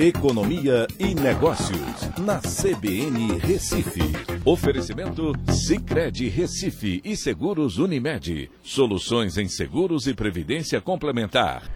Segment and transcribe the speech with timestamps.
[0.00, 4.00] Economia e Negócios, na CBN Recife.
[4.44, 8.48] Oferecimento Cicred Recife e Seguros Unimed.
[8.62, 11.68] Soluções em seguros e previdência complementar.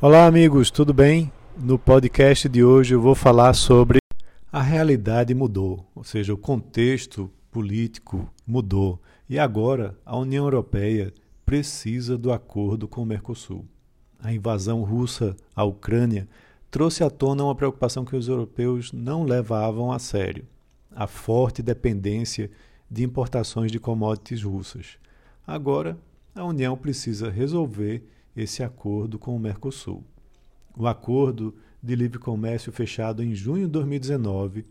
[0.00, 1.30] Olá, amigos, tudo bem?
[1.54, 3.98] No podcast de hoje eu vou falar sobre
[4.50, 8.98] a realidade mudou, ou seja, o contexto político mudou
[9.28, 11.12] e agora a União Europeia
[11.44, 13.66] precisa do acordo com o Mercosul.
[14.18, 16.26] A invasão russa à Ucrânia
[16.70, 20.46] trouxe à tona uma preocupação que os europeus não levavam a sério:
[20.90, 22.50] a forte dependência
[22.90, 24.98] de importações de commodities russas.
[25.46, 25.98] Agora,
[26.34, 28.04] a União precisa resolver
[28.36, 30.04] esse acordo com o Mercosul.
[30.76, 34.64] O acordo de livre comércio fechado em junho de 2019,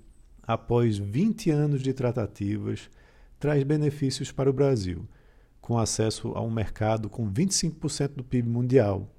[0.44, 2.90] após 20 anos de tratativas,
[3.40, 5.06] traz benefícios para o Brasil,
[5.60, 9.10] com acesso a um mercado com 25% do PIB mundial,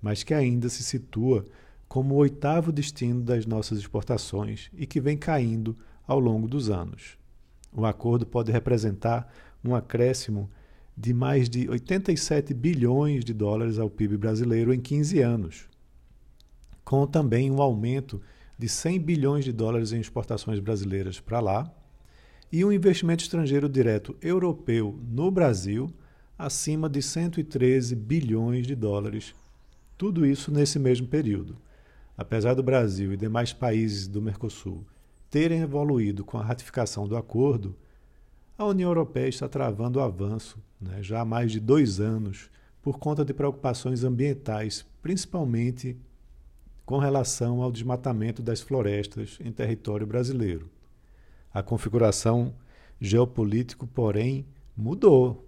[0.00, 1.44] mas que ainda se situa
[1.88, 7.18] como o oitavo destino das nossas exportações e que vem caindo ao longo dos anos.
[7.72, 9.32] O acordo pode representar
[9.64, 10.50] um acréscimo
[10.96, 15.68] de mais de 87 bilhões de dólares ao PIB brasileiro em 15 anos,
[16.84, 18.20] com também um aumento
[18.58, 21.70] de 100 bilhões de dólares em exportações brasileiras para lá
[22.50, 25.92] e um investimento estrangeiro direto europeu no Brasil
[26.38, 29.34] acima de 113 bilhões de dólares,
[29.96, 31.56] tudo isso nesse mesmo período.
[32.16, 34.86] Apesar do Brasil e demais países do Mercosul
[35.30, 37.76] terem evoluído com a ratificação do acordo,
[38.56, 42.50] a União Europeia está travando o avanço né, já há mais de dois anos
[42.80, 45.96] por conta de preocupações ambientais, principalmente
[46.86, 50.70] com relação ao desmatamento das florestas em território brasileiro.
[51.52, 52.54] A configuração
[53.00, 55.44] geopolítica, porém, mudou.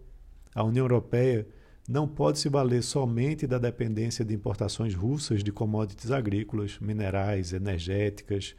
[0.54, 1.46] A União Europeia
[1.88, 8.54] não pode se valer somente da dependência de importações russas de commodities agrícolas, minerais, energéticas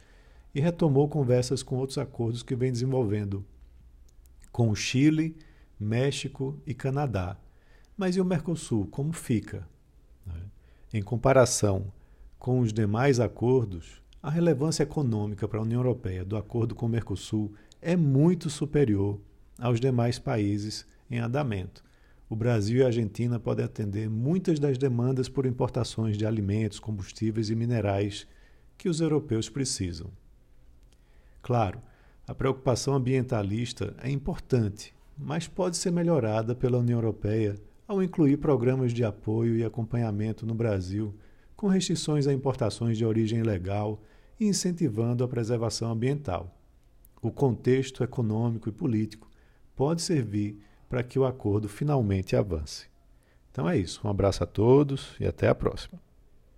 [0.52, 3.46] e retomou conversas com outros acordos que vem desenvolvendo
[4.50, 5.36] com o Chile,
[5.78, 7.36] México e Canadá.
[7.96, 9.68] Mas e o Mercosul, como fica?
[10.92, 11.92] Em comparação
[12.36, 16.88] com os demais acordos, a relevância econômica para a União Europeia do acordo com o
[16.88, 19.20] Mercosul é muito superior
[19.56, 21.88] aos demais países em andamento
[22.30, 27.50] o Brasil e a Argentina podem atender muitas das demandas por importações de alimentos, combustíveis
[27.50, 28.24] e minerais
[28.78, 30.12] que os europeus precisam.
[31.42, 31.82] Claro,
[32.28, 37.56] a preocupação ambientalista é importante, mas pode ser melhorada pela União Europeia
[37.88, 41.12] ao incluir programas de apoio e acompanhamento no Brasil,
[41.56, 44.00] com restrições a importações de origem ilegal
[44.38, 46.56] e incentivando a preservação ambiental.
[47.20, 49.28] O contexto econômico e político
[49.74, 52.86] pode servir para que o acordo finalmente avance.
[53.52, 54.00] Então é isso.
[54.04, 55.98] Um abraço a todos e até a próxima.